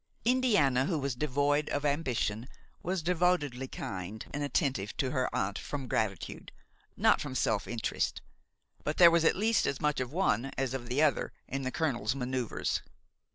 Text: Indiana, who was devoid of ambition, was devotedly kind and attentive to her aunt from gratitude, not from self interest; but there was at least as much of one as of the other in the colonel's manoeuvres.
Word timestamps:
Indiana, 0.25 0.85
who 0.87 0.97
was 0.97 1.13
devoid 1.13 1.69
of 1.69 1.85
ambition, 1.85 2.47
was 2.81 3.03
devotedly 3.03 3.67
kind 3.67 4.25
and 4.33 4.41
attentive 4.41 4.97
to 4.97 5.11
her 5.11 5.29
aunt 5.31 5.59
from 5.59 5.87
gratitude, 5.87 6.51
not 6.97 7.21
from 7.21 7.35
self 7.35 7.67
interest; 7.67 8.19
but 8.83 8.97
there 8.97 9.11
was 9.11 9.23
at 9.23 9.35
least 9.35 9.67
as 9.67 9.79
much 9.79 9.99
of 9.99 10.11
one 10.11 10.45
as 10.57 10.73
of 10.73 10.89
the 10.89 11.03
other 11.03 11.31
in 11.47 11.61
the 11.61 11.71
colonel's 11.71 12.15
manoeuvres. 12.15 12.81